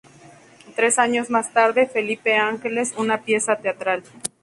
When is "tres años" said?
0.75-1.29